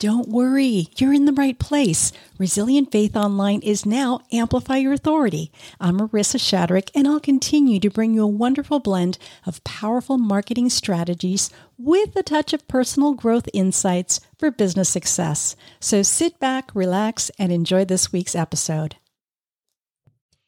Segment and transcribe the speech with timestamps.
[0.00, 2.10] Don't worry, you're in the right place.
[2.38, 5.52] Resilient Faith Online is now Amplify Your Authority.
[5.78, 10.70] I'm Marissa Shadrick, and I'll continue to bring you a wonderful blend of powerful marketing
[10.70, 15.54] strategies with a touch of personal growth insights for business success.
[15.80, 18.96] So sit back, relax, and enjoy this week's episode.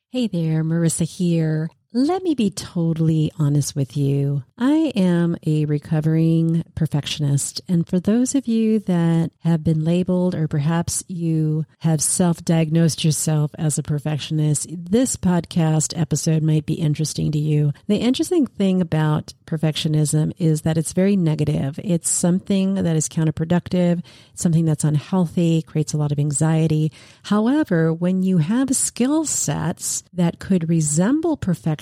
[0.08, 1.68] Hey there, Marissa here.
[1.94, 4.44] Let me be totally honest with you.
[4.56, 7.60] I am a recovering perfectionist.
[7.68, 13.04] And for those of you that have been labeled, or perhaps you have self diagnosed
[13.04, 17.74] yourself as a perfectionist, this podcast episode might be interesting to you.
[17.88, 21.78] The interesting thing about perfectionism is that it's very negative.
[21.84, 24.02] It's something that is counterproductive,
[24.34, 26.90] something that's unhealthy, creates a lot of anxiety.
[27.24, 31.81] However, when you have skill sets that could resemble perfectionism,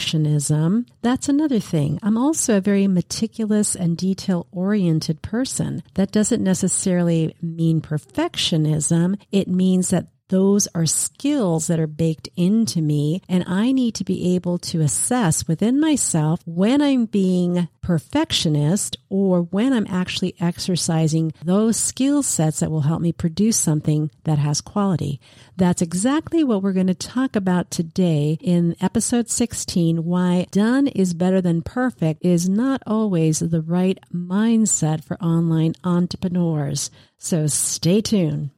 [1.02, 1.98] that's another thing.
[2.02, 5.82] I'm also a very meticulous and detail oriented person.
[5.94, 9.20] That doesn't necessarily mean perfectionism.
[9.30, 14.04] It means that those are skills that are baked into me, and I need to
[14.04, 21.32] be able to assess within myself when I'm being perfectionist or when I'm actually exercising
[21.44, 25.20] those skill sets that will help me produce something that has quality.
[25.56, 31.12] That's exactly what we're going to talk about today in episode 16 why done is
[31.12, 36.90] better than perfect is not always the right mindset for online entrepreneurs.
[37.18, 38.50] So stay tuned.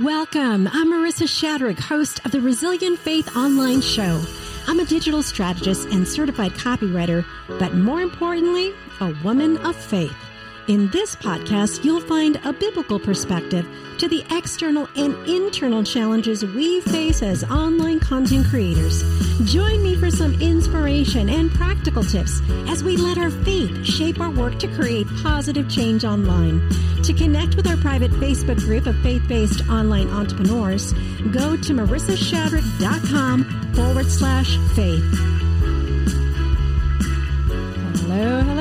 [0.00, 0.68] Welcome.
[0.68, 4.24] I'm Marissa Shadrick, host of the Resilient Faith Online Show.
[4.66, 7.26] I'm a digital strategist and certified copywriter,
[7.58, 10.16] but more importantly, a woman of faith.
[10.68, 13.66] In this podcast, you'll find a biblical perspective
[13.98, 19.02] to the external and internal challenges we face as online content creators.
[19.44, 24.30] Join me for some inspiration and practical tips as we let our faith shape our
[24.30, 26.62] work to create positive change online.
[27.02, 30.92] To connect with our private Facebook group of faith-based online entrepreneurs,
[31.32, 35.02] go to marissashadrick.com forward slash faith.
[38.02, 38.51] Hello,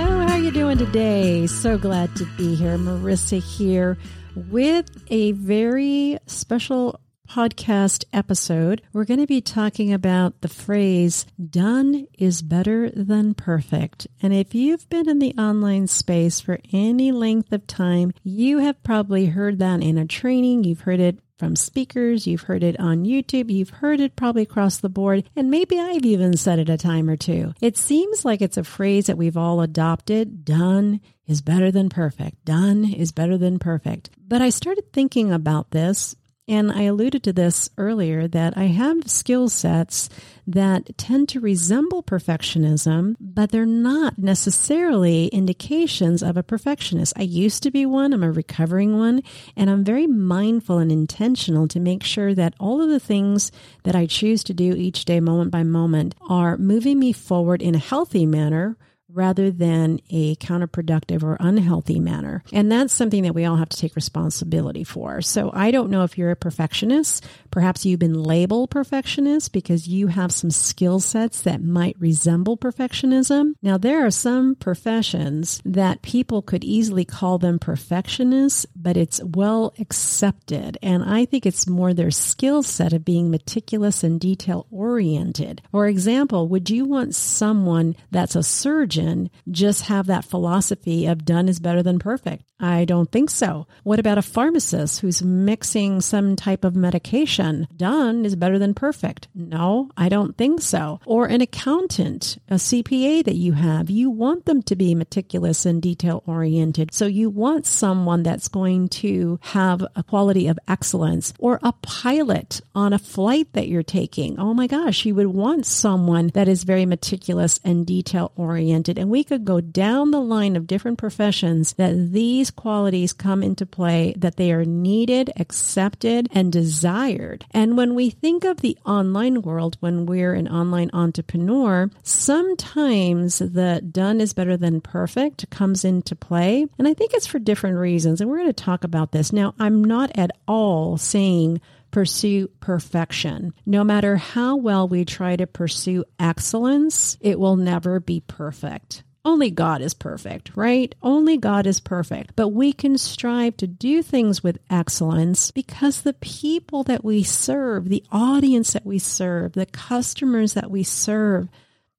[0.86, 1.46] today?
[1.46, 2.75] So glad to be here.
[2.75, 4.00] Marissa here
[4.36, 7.00] with a very special
[7.30, 8.81] podcast episode.
[8.92, 14.08] We're going to be talking about the phrase done is better than perfect.
[14.24, 18.81] And if you've been in the online space for any length of time, you have
[18.81, 20.63] probably heard that in a training.
[20.63, 24.78] You've heard it from speakers, you've heard it on YouTube, you've heard it probably across
[24.78, 27.56] the board, and maybe I've even said it a time or two.
[27.59, 30.46] It seems like it's a phrase that we've all adopted.
[30.46, 32.46] Done is better than perfect.
[32.46, 34.12] Done is better than perfect.
[34.28, 36.16] But I started thinking about this
[36.51, 40.09] and I alluded to this earlier that I have skill sets
[40.45, 47.13] that tend to resemble perfectionism, but they're not necessarily indications of a perfectionist.
[47.16, 49.23] I used to be one, I'm a recovering one,
[49.56, 53.95] and I'm very mindful and intentional to make sure that all of the things that
[53.95, 57.79] I choose to do each day, moment by moment, are moving me forward in a
[57.79, 58.75] healthy manner
[59.13, 62.44] rather than a counterproductive or unhealthy manner.
[62.51, 65.22] And that's something that we all have to take responsibility for.
[65.22, 67.25] So I don't know if you're a perfectionist.
[67.51, 73.53] Perhaps you've been labeled perfectionist because you have some skill sets that might resemble perfectionism.
[73.61, 79.73] Now, there are some professions that people could easily call them perfectionists, but it's well
[79.79, 80.77] accepted.
[80.81, 85.61] And I think it's more their skill set of being meticulous and detail oriented.
[85.71, 89.00] For example, would you want someone that's a surgeon
[89.50, 92.44] just have that philosophy of done is better than perfect.
[92.59, 93.66] I don't think so.
[93.84, 97.67] What about a pharmacist who's mixing some type of medication?
[97.75, 99.28] Done is better than perfect.
[99.34, 101.00] No, I don't think so.
[101.06, 105.81] Or an accountant, a CPA that you have, you want them to be meticulous and
[105.81, 106.94] detail oriented.
[106.94, 112.62] So you want someone that's going to have a quality of excellence or a pilot
[112.75, 114.38] on a flight that you're taking.
[114.39, 118.91] Oh my gosh, you would want someone that is very meticulous and detail oriented.
[118.97, 123.65] And we could go down the line of different professions that these qualities come into
[123.65, 127.45] play that they are needed, accepted, and desired.
[127.51, 133.81] And when we think of the online world, when we're an online entrepreneur, sometimes the
[133.92, 136.68] done is better than perfect comes into play.
[136.77, 138.21] And I think it's for different reasons.
[138.21, 139.33] And we're going to talk about this.
[139.33, 143.53] Now, I'm not at all saying pursue perfection.
[143.65, 149.03] No matter how well we try to pursue excellence, it will never be perfect.
[149.23, 150.95] Only God is perfect, right?
[151.01, 152.35] Only God is perfect.
[152.35, 157.88] But we can strive to do things with excellence because the people that we serve,
[157.88, 161.49] the audience that we serve, the customers that we serve,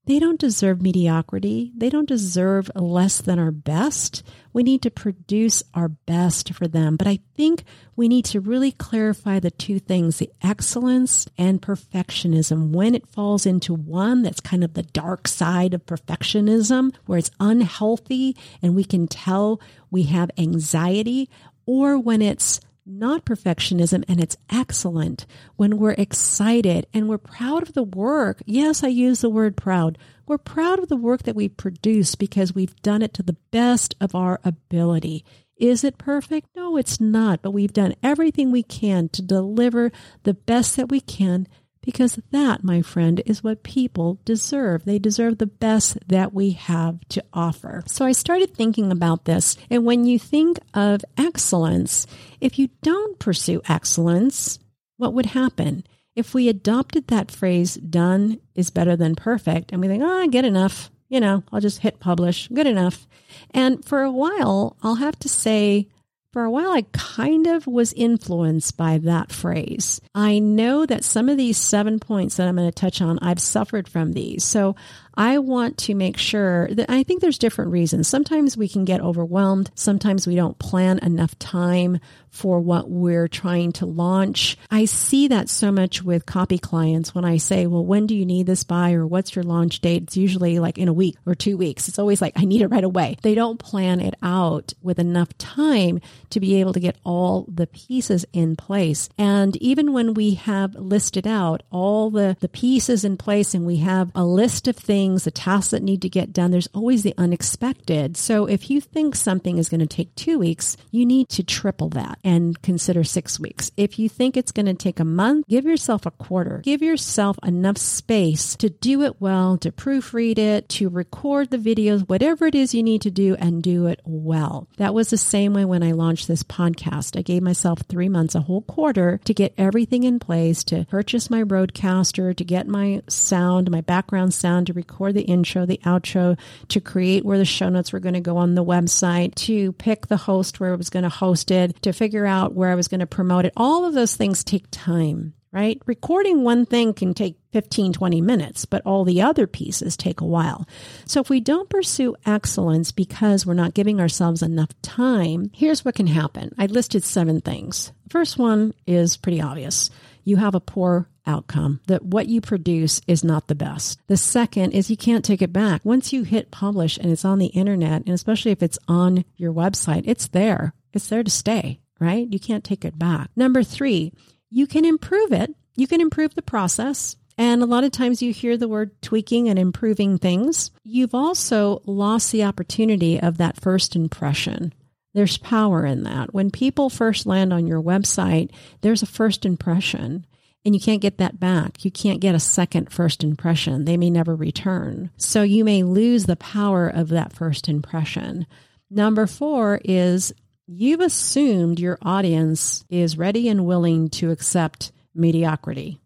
[0.05, 1.73] they don't deserve mediocrity.
[1.77, 4.25] They don't deserve less than our best.
[4.53, 6.97] We need to produce our best for them.
[6.97, 7.63] But I think
[7.95, 12.71] we need to really clarify the two things the excellence and perfectionism.
[12.71, 17.31] When it falls into one, that's kind of the dark side of perfectionism, where it's
[17.39, 19.61] unhealthy and we can tell
[19.91, 21.31] we have anxiety,
[21.65, 25.27] or when it's not perfectionism and it's excellent
[25.57, 28.43] when we're excited and we're proud of the work.
[28.45, 29.99] Yes, I use the word proud.
[30.27, 33.95] We're proud of the work that we produce because we've done it to the best
[34.01, 35.25] of our ability.
[35.57, 36.49] Is it perfect?
[36.57, 39.93] No, it's not, but we've done everything we can to deliver
[40.25, 41.47] the best that we can
[41.83, 44.85] because that, my friend, is what people deserve.
[44.85, 47.83] They deserve the best that we have to offer.
[47.87, 49.57] So I started thinking about this.
[49.69, 52.07] And when you think of excellence,
[52.41, 54.59] if you don't pursue excellence,
[54.97, 55.85] what would happen?
[56.15, 60.27] If we adopted that phrase, done is better than perfect, and we think, oh, I
[60.27, 63.07] get enough, you know, I'll just hit publish, good enough.
[63.51, 65.89] And for a while, I'll have to say,
[66.33, 70.01] for a while, I kind of was influenced by that phrase.
[70.15, 73.39] I know that some of these seven points that I'm going to touch on, I've
[73.39, 74.43] suffered from these.
[74.43, 74.75] So
[75.15, 78.09] I want to make sure that I think there's different reasons.
[78.09, 79.71] Sometimes we can get overwhelmed.
[79.75, 82.01] Sometimes we don't plan enough time
[82.33, 84.57] for what we're trying to launch.
[84.71, 88.25] I see that so much with copy clients when I say, well, when do you
[88.25, 90.05] need this by or what's your launch date?
[90.05, 91.89] It's usually like in a week or two weeks.
[91.89, 93.19] It's always like, I need it right away.
[93.23, 96.01] They don't plan it out with enough time
[96.31, 99.11] to be able to get all the pieces in place.
[99.19, 103.77] And even when we have listed out all the, the pieces in place and we
[103.77, 107.15] have a list of things, the tasks that need to get done, there's always the
[107.19, 108.17] unexpected.
[108.17, 111.91] So if you think something is going to take two weeks, you need to triple
[111.91, 113.71] that and consider six weeks.
[113.77, 116.61] If you think it's going to take a month, give yourself a quarter.
[116.65, 122.09] Give yourself enough space to do it well, to proofread it, to record the videos,
[122.09, 124.69] whatever it is you need to do and do it well.
[124.77, 127.19] That was the same way when I launched this podcast.
[127.19, 131.31] I gave myself three months, a whole quarter to get everything in place, to purchase
[131.31, 136.39] my RODECaster, to get my sound, my background sound, to record the intro, the outro,
[136.69, 140.07] to create where the show notes were going to go on the website, to pick
[140.07, 142.75] the host where it was going to host it, to figure figure out where I
[142.75, 143.55] was going to promote it.
[143.57, 145.81] All of those things take time, right?
[145.87, 150.27] Recording one thing can take 15, 20 minutes, but all the other pieces take a
[150.27, 150.69] while.
[151.07, 155.95] So if we don't pursue excellence because we're not giving ourselves enough time, here's what
[155.95, 156.55] can happen.
[156.59, 157.93] I listed seven things.
[158.11, 159.89] First one is pretty obvious.
[160.23, 163.99] You have a poor outcome that what you produce is not the best.
[164.09, 165.83] The second is you can't take it back.
[165.83, 169.55] Once you hit publish and it's on the internet, and especially if it's on your
[169.55, 170.75] website, it's there.
[170.93, 172.31] It's there to stay right?
[172.31, 173.31] You can't take it back.
[173.37, 174.13] Number three,
[174.51, 175.55] you can improve it.
[175.77, 177.17] You can improve the process.
[177.39, 180.71] And a lot of times you hear the word tweaking and improving things.
[180.85, 184.75] You've also lost the opportunity of that first impression.
[185.15, 186.35] There's power in that.
[186.35, 188.51] When people first land on your website,
[188.83, 190.27] there's a first impression
[190.65, 191.85] and you can't get that back.
[191.85, 193.85] You can't get a second first impression.
[193.85, 195.11] They may never return.
[195.17, 198.47] So you may lose the power of that first impression.
[198.91, 200.33] Number four is
[200.67, 205.99] you've assumed your audience is ready and willing to accept mediocrity.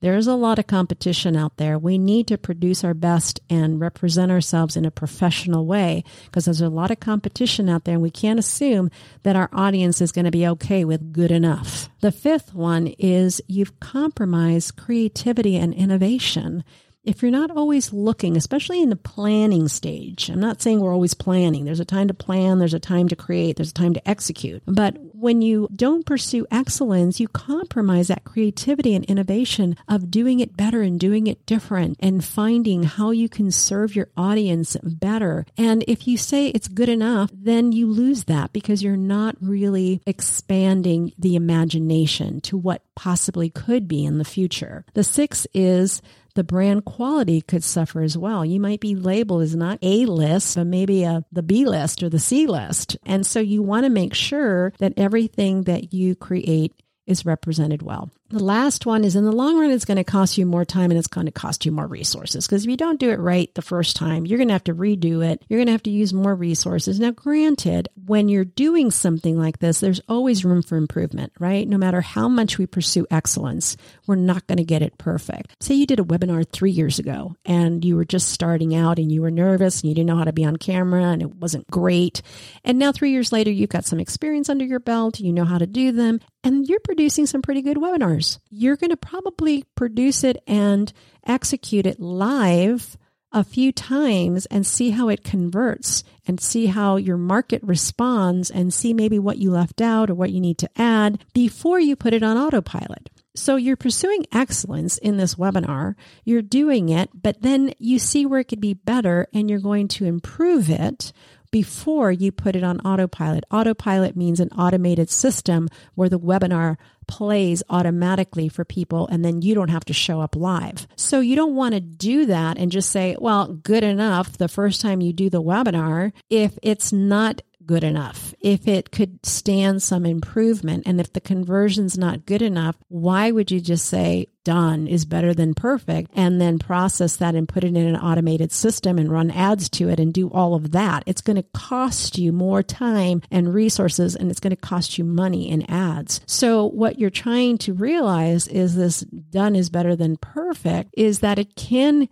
[0.00, 1.78] There's a lot of competition out there.
[1.78, 6.60] We need to produce our best and represent ourselves in a professional way because there's
[6.60, 8.90] a lot of competition out there and we can't assume
[9.22, 11.88] that our audience is going to be okay with good enough.
[12.02, 16.62] The fifth one is you've compromised creativity and innovation
[17.06, 21.14] if you're not always looking, especially in the planning stage, I'm not saying we're always
[21.14, 21.64] planning.
[21.64, 24.62] There's a time to plan, there's a time to create, there's a time to execute.
[24.66, 30.56] But when you don't pursue excellence, you compromise that creativity and innovation of doing it
[30.56, 35.46] better and doing it different and finding how you can serve your audience better.
[35.56, 40.02] And if you say it's good enough, then you lose that because you're not really
[40.06, 44.84] expanding the imagination to what possibly could be in the future.
[44.94, 46.02] The sixth is
[46.34, 48.44] the brand quality could suffer as well.
[48.44, 52.08] You might be labeled as not A list, but maybe a, the B list or
[52.08, 52.96] the C list.
[53.06, 56.72] And so you want to make sure that everything that you create
[57.06, 58.10] is represented well.
[58.28, 60.90] The last one is in the long run, it's going to cost you more time
[60.90, 62.44] and it's going to cost you more resources.
[62.44, 64.74] Because if you don't do it right the first time, you're going to have to
[64.74, 65.44] redo it.
[65.48, 66.98] You're going to have to use more resources.
[66.98, 71.68] Now, granted, when you're doing something like this, there's always room for improvement, right?
[71.68, 73.76] No matter how much we pursue excellence,
[74.08, 75.54] we're not going to get it perfect.
[75.60, 79.12] Say you did a webinar three years ago and you were just starting out and
[79.12, 81.70] you were nervous and you didn't know how to be on camera and it wasn't
[81.70, 82.22] great.
[82.64, 85.58] And now, three years later, you've got some experience under your belt, you know how
[85.58, 88.15] to do them, and you're producing some pretty good webinars.
[88.50, 90.92] You're going to probably produce it and
[91.26, 92.96] execute it live
[93.32, 98.72] a few times and see how it converts and see how your market responds and
[98.72, 102.14] see maybe what you left out or what you need to add before you put
[102.14, 103.10] it on autopilot.
[103.34, 105.94] So you're pursuing excellence in this webinar.
[106.24, 109.88] You're doing it, but then you see where it could be better and you're going
[109.88, 111.12] to improve it
[111.50, 113.44] before you put it on autopilot.
[113.50, 116.76] Autopilot means an automated system where the webinar
[117.06, 120.86] plays automatically for people and then you don't have to show up live.
[120.96, 124.80] So you don't want to do that and just say, well, good enough the first
[124.80, 130.06] time you do the webinar if it's not good enough, if it could stand some
[130.06, 135.04] improvement, and if the conversion's not good enough, why would you just say done is
[135.04, 139.10] better than perfect and then process that and put it in an automated system and
[139.10, 141.02] run ads to it and do all of that?
[141.04, 145.04] It's going to cost you more time and resources and it's going to cost you
[145.04, 146.20] money in ads.
[146.26, 151.40] So what you're trying to realize is this done is better than perfect is that
[151.40, 152.08] it can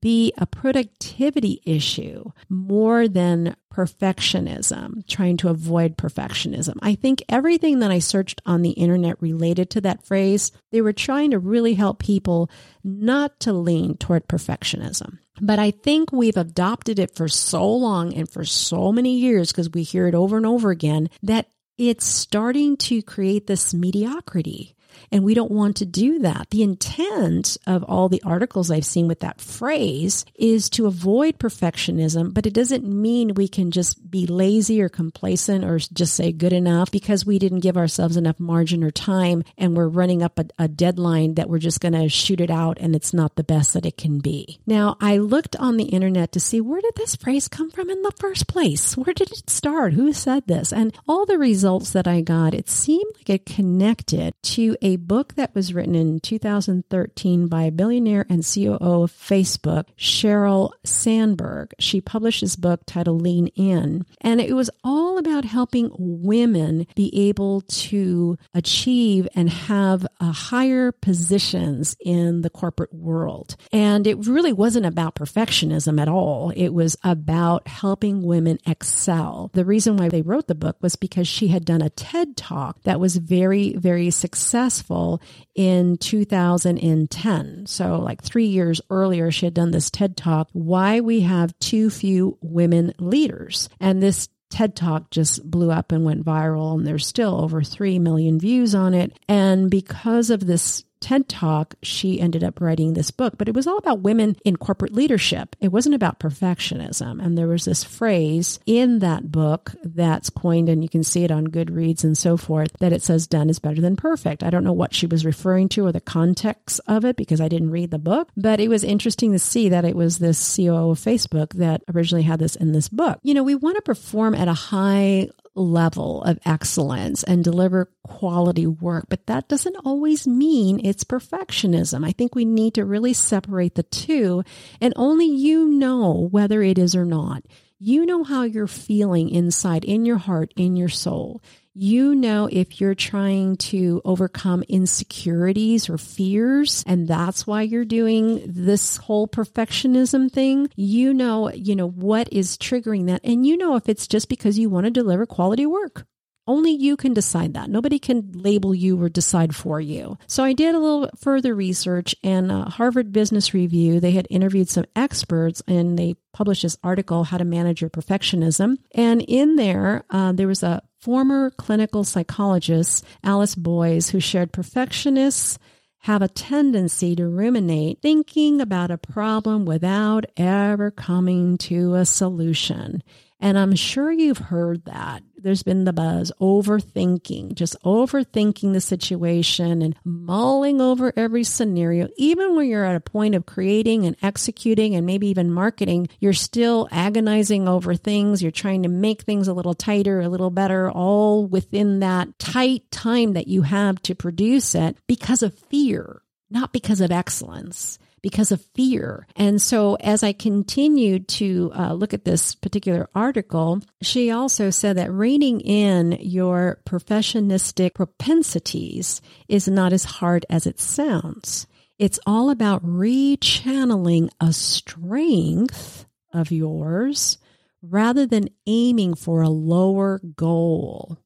[0.00, 6.76] be a productivity issue more than perfectionism, trying to avoid perfectionism.
[6.82, 10.92] I think everything that I searched on the internet related to that phrase, they were
[10.92, 12.50] trying to really help people
[12.82, 15.18] not to lean toward perfectionism.
[15.40, 19.70] But I think we've adopted it for so long and for so many years because
[19.70, 24.74] we hear it over and over again that it's starting to create this mediocrity.
[25.10, 26.50] And we don't want to do that.
[26.50, 32.34] The intent of all the articles I've seen with that phrase is to avoid perfectionism,
[32.34, 36.52] but it doesn't mean we can just be lazy or complacent or just say good
[36.52, 40.46] enough because we didn't give ourselves enough margin or time and we're running up a,
[40.58, 43.74] a deadline that we're just going to shoot it out and it's not the best
[43.74, 44.60] that it can be.
[44.66, 48.02] Now, I looked on the internet to see where did this phrase come from in
[48.02, 48.96] the first place?
[48.96, 49.92] Where did it start?
[49.92, 50.72] Who said this?
[50.72, 55.34] And all the results that I got, it seemed like it connected to a book
[55.34, 61.72] that was written in 2013 by billionaire and COO of Facebook, Sheryl Sandberg.
[61.78, 67.28] She published this book titled Lean In, and it was all about helping women be
[67.28, 73.56] able to achieve and have uh, higher positions in the corporate world.
[73.72, 76.52] And it really wasn't about perfectionism at all.
[76.56, 79.50] It was about helping women excel.
[79.54, 82.82] The reason why they wrote the book was because she had done a TED talk
[82.84, 85.20] that was very, very successful successful
[85.54, 87.66] in 2010.
[87.66, 91.90] So, like three years earlier, she had done this TED Talk, Why We Have Too
[91.90, 93.68] Few Women Leaders.
[93.80, 97.98] And this TED Talk just blew up and went viral, and there's still over 3
[97.98, 99.18] million views on it.
[99.28, 103.66] And because of this TED Talk, she ended up writing this book, but it was
[103.66, 105.56] all about women in corporate leadership.
[105.60, 107.24] It wasn't about perfectionism.
[107.24, 111.30] And there was this phrase in that book that's coined, and you can see it
[111.30, 114.42] on Goodreads and so forth, that it says done is better than perfect.
[114.42, 117.48] I don't know what she was referring to or the context of it because I
[117.48, 120.90] didn't read the book, but it was interesting to see that it was this COO
[120.90, 123.18] of Facebook that originally had this in this book.
[123.22, 125.28] You know, we want to perform at a high
[125.58, 132.06] level of excellence and deliver quality work, but that doesn't always mean it's perfectionism.
[132.06, 134.42] I think we need to really separate the two,
[134.80, 137.42] and only you know whether it is or not.
[137.78, 141.40] You know how you're feeling inside, in your heart, in your soul
[141.80, 148.42] you know if you're trying to overcome insecurities or fears and that's why you're doing
[148.46, 153.76] this whole perfectionism thing you know you know what is triggering that and you know
[153.76, 156.04] if it's just because you want to deliver quality work
[156.48, 157.68] only you can decide that.
[157.68, 160.16] Nobody can label you or decide for you.
[160.26, 164.70] So I did a little further research and uh, Harvard Business Review, they had interviewed
[164.70, 168.78] some experts and they published this article, How to Manage Your Perfectionism.
[168.94, 175.58] And in there, uh, there was a former clinical psychologist, Alice Boyes, who shared perfectionists
[176.02, 183.02] have a tendency to ruminate, thinking about a problem without ever coming to a solution.
[183.40, 185.22] And I'm sure you've heard that.
[185.36, 192.08] There's been the buzz overthinking, just overthinking the situation and mulling over every scenario.
[192.16, 196.32] Even when you're at a point of creating and executing and maybe even marketing, you're
[196.32, 198.42] still agonizing over things.
[198.42, 202.90] You're trying to make things a little tighter, a little better, all within that tight
[202.90, 208.52] time that you have to produce it because of fear, not because of excellence because
[208.52, 209.26] of fear.
[209.36, 214.96] And so, as I continued to uh, look at this particular article, she also said
[214.96, 221.66] that reining in your perfectionistic propensities is not as hard as it sounds.
[221.98, 227.38] It's all about rechanneling a strength of yours
[227.82, 231.18] rather than aiming for a lower goal.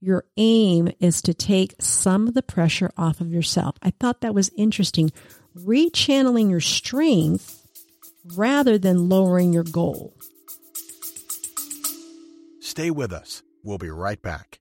[0.00, 3.76] Your aim is to take some of the pressure off of yourself.
[3.82, 5.10] I thought that was interesting
[5.56, 7.66] rechanneling your strength
[8.34, 10.14] rather than lowering your goal.
[12.60, 13.42] Stay with us.
[13.64, 14.60] We'll be right back.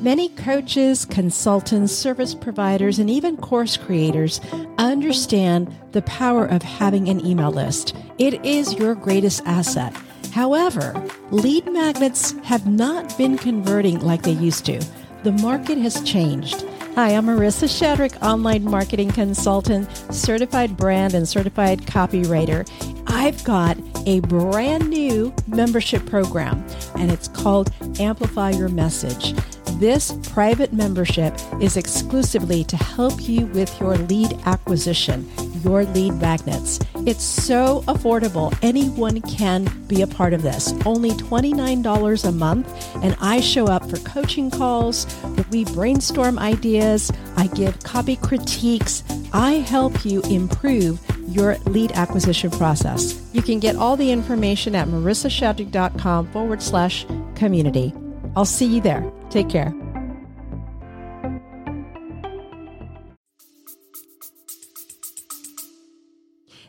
[0.00, 4.40] Many coaches, consultants, service providers, and even course creators
[4.78, 7.94] understand the power of having an email list.
[8.18, 9.94] It is your greatest asset.
[10.32, 10.92] However,
[11.30, 14.84] lead magnets have not been converting like they used to.
[15.22, 16.64] The market has changed.
[16.94, 22.68] Hi, I'm Marissa Shadrick, online marketing consultant, certified brand and certified copywriter.
[23.06, 26.62] I've got a brand new membership program,
[26.96, 29.32] and it's called Amplify Your Message.
[29.78, 35.28] This private membership is exclusively to help you with your lead acquisition,
[35.64, 36.78] your lead magnets.
[37.06, 38.56] It's so affordable.
[38.62, 40.72] Anyone can be a part of this.
[40.86, 45.06] Only $29 a month, and I show up for coaching calls.
[45.52, 47.12] We brainstorm ideas.
[47.36, 49.04] I give copy critiques.
[49.34, 53.20] I help you improve your lead acquisition process.
[53.34, 57.04] You can get all the information at marissashadrick.com forward slash
[57.34, 57.92] community.
[58.34, 59.04] I'll see you there.
[59.28, 59.74] Take care.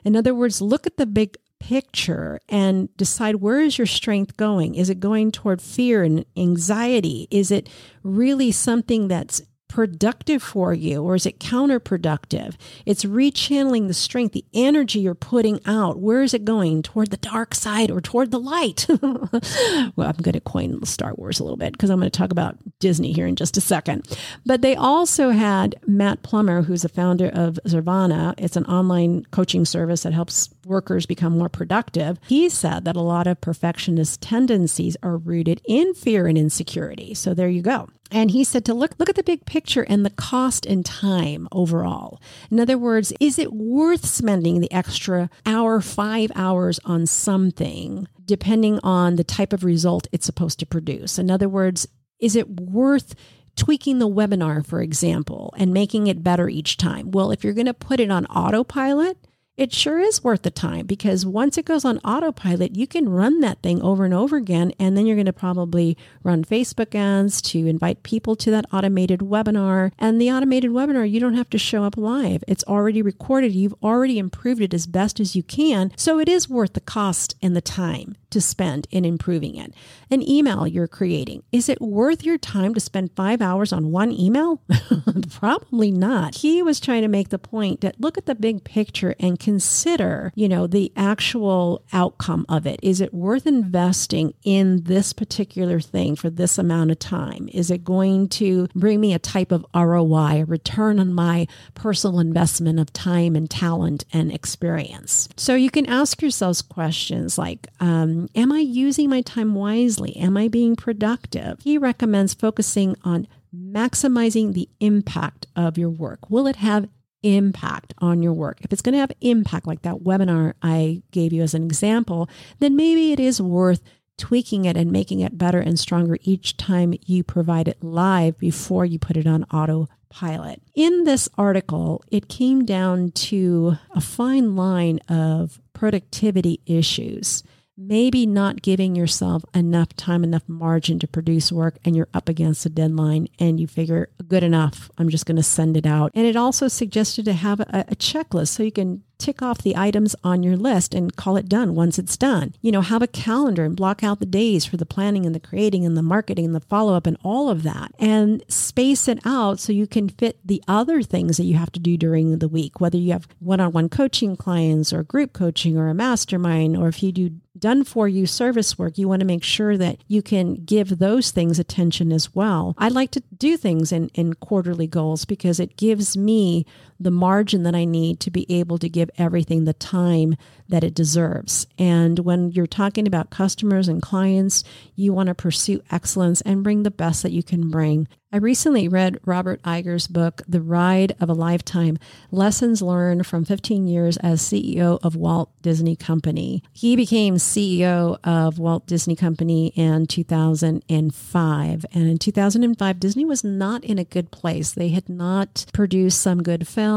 [0.04, 4.76] In other words, look at the big picture and decide where is your strength going?
[4.76, 7.28] Is it going toward fear and anxiety?
[7.32, 7.70] Is it
[8.04, 9.42] really something that's
[9.74, 12.56] productive for you or is it counterproductive?
[12.86, 16.00] It's rechanneling the strength, the energy you're putting out.
[16.00, 16.84] Where is it going?
[16.84, 18.86] Toward the dark side or toward the light?
[19.02, 22.32] well, I'm going to coin Star Wars a little bit because I'm going to talk
[22.32, 24.08] about Disney here in just a second.
[24.46, 28.36] But they also had Matt Plummer, who's the founder of Zarvana.
[28.38, 32.20] It's an online coaching service that helps workers become more productive.
[32.28, 37.14] He said that a lot of perfectionist tendencies are rooted in fear and insecurity.
[37.14, 37.90] So there you go.
[38.12, 41.48] And he said to look look at the big picture and the cost and time
[41.52, 42.22] overall.
[42.52, 48.80] In other words, is it worth spending the extra hour, 5 hours on something depending
[48.84, 51.18] on the type of result it's supposed to produce?
[51.18, 51.88] In other words,
[52.20, 53.16] is it worth
[53.56, 57.12] tweaking the webinar, for example, and making it better each time?
[57.12, 59.18] Well, if you're going to put it on autopilot,
[59.56, 63.40] it sure is worth the time because once it goes on autopilot, you can run
[63.42, 64.72] that thing over and over again.
[64.80, 69.20] And then you're going to probably run Facebook ads to invite people to that automated
[69.20, 69.92] webinar.
[70.00, 72.44] And the automated webinar, you don't have to show up live.
[72.48, 73.54] It's already recorded.
[73.54, 75.92] You've already improved it as best as you can.
[75.96, 79.74] So it is worth the cost and the time to spend in improving it.
[80.10, 84.12] An email you're creating, is it worth your time to spend five hours on one
[84.12, 84.60] email?
[85.30, 86.36] Probably not.
[86.38, 90.32] He was trying to make the point that look at the big picture and consider,
[90.36, 92.80] you know, the actual outcome of it.
[92.82, 97.50] Is it worth investing in this particular thing for this amount of time?
[97.52, 102.22] Is it going to bring me a type of ROI, a return on my personal
[102.22, 105.28] investment of time and talent and experience?
[105.36, 110.16] So you can ask yourselves questions like, um, am I using my time wisely?
[110.16, 111.60] Am I being productive?
[111.62, 116.30] He recommends focusing on maximizing the impact of your work.
[116.30, 116.88] Will it have
[117.24, 118.60] impact on your work.
[118.62, 122.30] If it's going to have impact, like that webinar I gave you as an example,
[122.60, 123.82] then maybe it is worth
[124.18, 128.86] tweaking it and making it better and stronger each time you provide it live before
[128.86, 130.62] you put it on autopilot.
[130.76, 137.44] In this article, it came down to a fine line of productivity issues
[137.78, 142.66] maybe not giving yourself enough time, enough margin to produce work, and you're up against
[142.66, 146.12] a deadline and you figure, good enough, I'm just going to send it out.
[146.14, 149.78] And it also suggested to have a, a checklist so you can tick off the
[149.78, 152.54] items on your list and call it done once it's done.
[152.62, 155.40] You know, have a calendar and block out the days for the planning and the
[155.40, 159.20] creating and the marketing and the follow up and all of that and space it
[159.24, 162.50] out so you can fit the other things that you have to do during the
[162.50, 166.76] week, whether you have one on one coaching clients or group coaching or a mastermind,
[166.76, 170.04] or if you do done for you service work, you want to make sure that
[170.08, 172.74] you can give those things attention as well.
[172.78, 176.66] I like to do things in, in quarterly goals because it gives me
[177.04, 180.36] the margin that I need to be able to give everything the time
[180.70, 181.68] that it deserves.
[181.78, 184.64] And when you're talking about customers and clients,
[184.96, 188.08] you want to pursue excellence and bring the best that you can bring.
[188.34, 192.00] I recently read Robert Iger's book, The Ride of a Lifetime
[192.32, 196.64] Lessons Learned from 15 Years as CEO of Walt Disney Company.
[196.72, 201.86] He became CEO of Walt Disney Company in 2005.
[201.94, 204.72] And in 2005, Disney was not in a good place.
[204.72, 206.93] They had not produced some good films.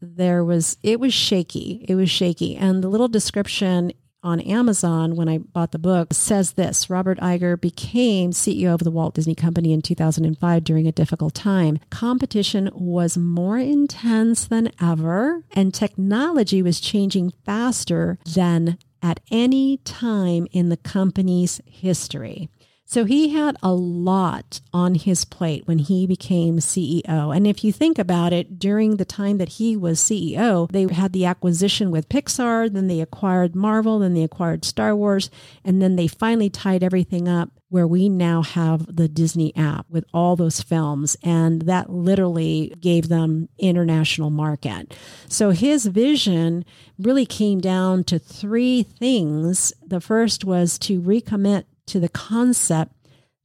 [0.00, 1.84] There was, it was shaky.
[1.88, 2.56] It was shaky.
[2.56, 7.60] And the little description on Amazon when I bought the book says this Robert Iger
[7.60, 11.78] became CEO of the Walt Disney Company in 2005 during a difficult time.
[11.90, 20.48] Competition was more intense than ever, and technology was changing faster than at any time
[20.50, 22.48] in the company's history.
[22.88, 27.34] So he had a lot on his plate when he became CEO.
[27.34, 31.12] And if you think about it, during the time that he was CEO, they had
[31.12, 35.30] the acquisition with Pixar, then they acquired Marvel, then they acquired Star Wars,
[35.64, 40.04] and then they finally tied everything up where we now have the Disney app with
[40.14, 41.16] all those films.
[41.24, 44.96] And that literally gave them international market.
[45.28, 46.64] So his vision
[47.00, 49.72] really came down to three things.
[49.84, 52.92] The first was to recommit to the concept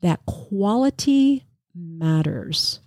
[0.01, 2.79] that quality matters.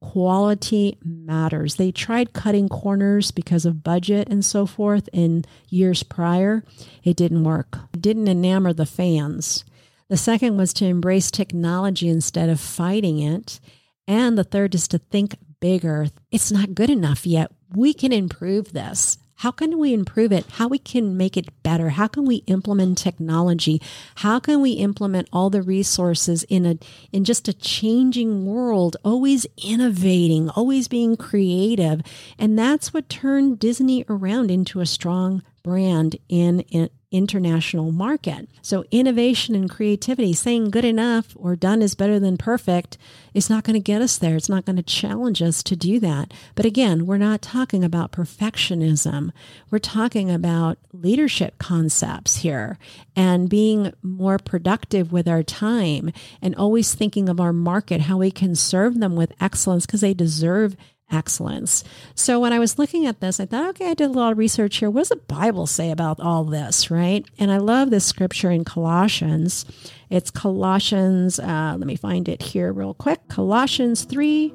[0.00, 1.76] Quality matters.
[1.76, 6.62] They tried cutting corners because of budget and so forth in years prior.
[7.02, 7.78] It didn't work.
[7.94, 9.64] It didn't enamor the fans.
[10.08, 13.60] The second was to embrace technology instead of fighting it.
[14.06, 16.08] And the third is to think bigger.
[16.30, 17.50] It's not good enough yet.
[17.74, 19.16] We can improve this.
[19.36, 20.46] How can we improve it?
[20.52, 21.90] How we can make it better?
[21.90, 23.80] How can we implement technology?
[24.16, 26.78] How can we implement all the resources in a
[27.12, 32.00] in just a changing world, always innovating, always being creative?
[32.38, 38.48] And that's what turned Disney around into a strong brand in, in international market.
[38.60, 42.98] So innovation and creativity, saying good enough or done is better than perfect
[43.32, 44.36] is not going to get us there.
[44.36, 46.32] It's not going to challenge us to do that.
[46.56, 49.30] But again, we're not talking about perfectionism.
[49.70, 52.78] We're talking about leadership concepts here
[53.14, 58.30] and being more productive with our time and always thinking of our market, how we
[58.30, 60.76] can serve them with excellence because they deserve
[61.10, 61.84] excellence.
[62.14, 64.38] So when I was looking at this, I thought, okay, I did a lot of
[64.38, 64.90] research here.
[64.90, 67.24] What does the Bible say about all this, right?
[67.38, 69.64] And I love this scripture in Colossians.
[70.10, 73.26] It's Colossians, uh, let me find it here real quick.
[73.28, 74.52] Colossians 3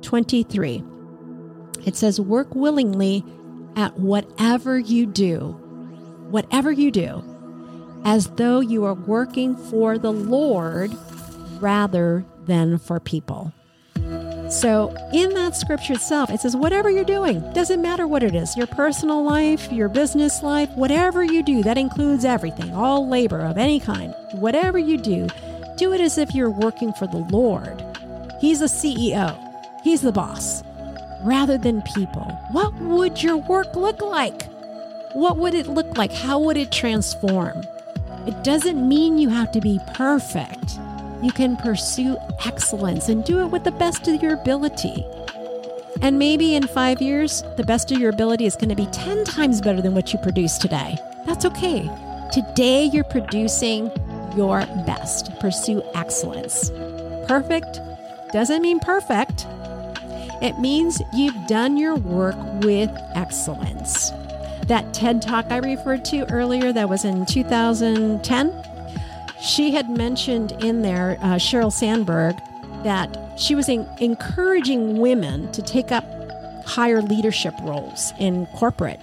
[0.00, 0.82] 23.
[1.84, 3.24] It says, work willingly
[3.76, 5.52] at whatever you do,
[6.30, 7.22] whatever you do,
[8.04, 10.92] as though you are working for the Lord
[11.60, 13.52] rather than for people.
[14.48, 18.56] So, in that scripture itself, it says, whatever you're doing, doesn't matter what it is
[18.56, 23.58] your personal life, your business life, whatever you do, that includes everything, all labor of
[23.58, 24.14] any kind.
[24.32, 25.28] Whatever you do,
[25.76, 27.84] do it as if you're working for the Lord.
[28.40, 29.36] He's the CEO,
[29.84, 30.62] He's the boss,
[31.22, 32.24] rather than people.
[32.50, 34.44] What would your work look like?
[35.12, 36.10] What would it look like?
[36.10, 37.62] How would it transform?
[38.26, 40.78] It doesn't mean you have to be perfect
[41.22, 45.04] you can pursue excellence and do it with the best of your ability.
[46.00, 49.24] And maybe in five years, the best of your ability is going to be 10
[49.24, 50.96] times better than what you produce today.
[51.26, 51.90] That's okay.
[52.32, 53.90] Today, you're producing
[54.36, 55.36] your best.
[55.40, 56.70] Pursue excellence.
[57.26, 57.80] Perfect
[58.32, 59.46] doesn't mean perfect,
[60.42, 64.10] it means you've done your work with excellence.
[64.66, 68.64] That TED talk I referred to earlier, that was in 2010
[69.40, 72.36] she had mentioned in there, uh, Sheryl Sandberg,
[72.82, 76.04] that she was in- encouraging women to take up
[76.64, 79.00] higher leadership roles in corporate.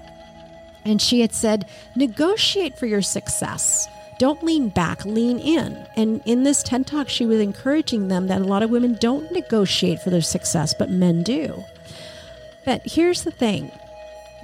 [0.86, 3.88] And she had said, negotiate for your success.
[4.18, 5.86] Don't lean back, lean in.
[5.98, 9.32] And in this TED Talk, she was encouraging them that a lot of women don't
[9.32, 11.64] negotiate for their success, but men do.
[12.66, 13.72] But here's the thing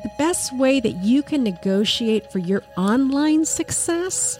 [0.03, 4.39] the best way that you can negotiate for your online success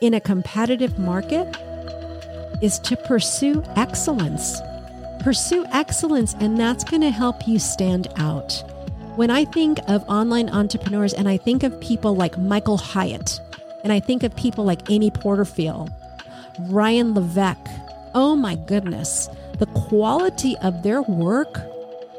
[0.00, 1.56] in a competitive market
[2.62, 4.60] is to pursue excellence.
[5.20, 8.62] Pursue excellence, and that's going to help you stand out.
[9.16, 13.40] When I think of online entrepreneurs and I think of people like Michael Hyatt,
[13.82, 15.90] and I think of people like Amy Porterfield,
[16.60, 17.70] Ryan Levesque,
[18.14, 19.28] oh my goodness,
[19.58, 21.60] the quality of their work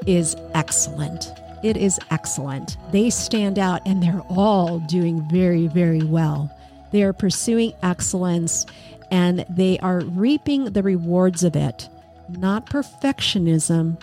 [0.08, 1.34] is excellent.
[1.64, 2.78] It is excellent.
[2.92, 6.52] They stand out and they're all doing very, very well.
[6.92, 8.66] They are pursuing excellence
[9.12, 11.90] and they are reaping the rewards of it,
[12.30, 14.02] not perfectionism,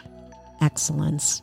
[0.61, 1.42] excellence.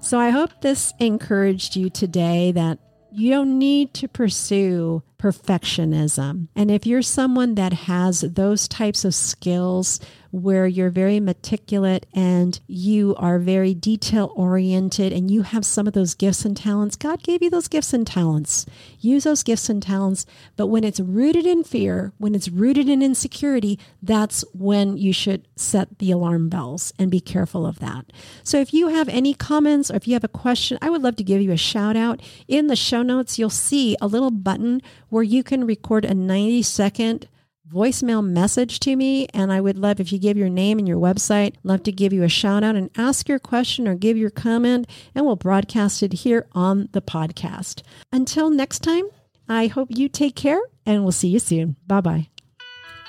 [0.00, 2.78] So I hope this encouraged you today that
[3.12, 6.48] you don't need to pursue perfectionism.
[6.56, 12.60] And if you're someone that has those types of skills where you're very meticulous and
[12.66, 17.22] you are very detail oriented and you have some of those gifts and talents, God
[17.22, 18.66] gave you those gifts and talents.
[19.00, 20.26] Use those gifts and talents.
[20.56, 25.48] But when it's rooted in fear, when it's rooted in insecurity, that's when you should
[25.56, 28.06] set the alarm bells and be careful of that.
[28.44, 31.16] So if you have any comments or if you have a question, I would love
[31.16, 32.20] to give you a shout out.
[32.46, 36.62] In the show notes, you'll see a little button where you can record a 90
[36.62, 37.28] second
[37.72, 39.26] voicemail message to me.
[39.32, 42.12] And I would love if you give your name and your website, love to give
[42.12, 46.02] you a shout out and ask your question or give your comment, and we'll broadcast
[46.02, 47.82] it here on the podcast.
[48.12, 49.04] Until next time,
[49.48, 51.76] I hope you take care and we'll see you soon.
[51.86, 52.39] Bye bye.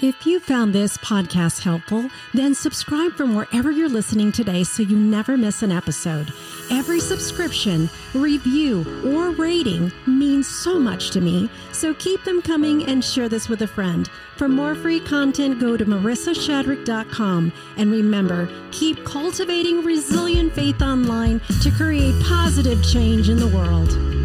[0.02, 4.98] If you found this podcast helpful, then subscribe from wherever you're listening today so you
[4.98, 6.34] never miss an episode.
[6.72, 13.06] Every subscription, review, or rating means so much to me, so keep them coming and
[13.06, 14.10] share this with a friend.
[14.38, 17.54] For more free content, go to marissashadrick.com.
[17.78, 24.21] And remember, keep cultivating resilient faith online to create positive change in the world.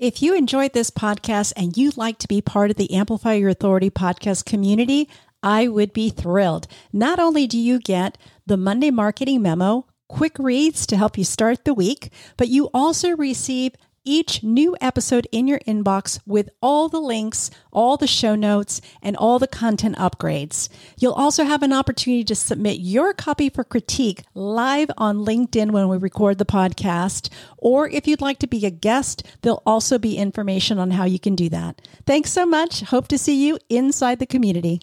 [0.00, 3.50] If you enjoyed this podcast and you'd like to be part of the Amplify Your
[3.50, 5.10] Authority podcast community,
[5.42, 6.66] I would be thrilled.
[6.90, 11.66] Not only do you get the Monday marketing memo, quick reads to help you start
[11.66, 13.72] the week, but you also receive
[14.10, 19.16] each new episode in your inbox with all the links, all the show notes, and
[19.16, 20.68] all the content upgrades.
[20.98, 25.88] You'll also have an opportunity to submit your copy for critique live on LinkedIn when
[25.88, 27.30] we record the podcast.
[27.56, 31.20] Or if you'd like to be a guest, there'll also be information on how you
[31.20, 31.80] can do that.
[32.04, 32.80] Thanks so much.
[32.80, 34.80] Hope to see you inside the community.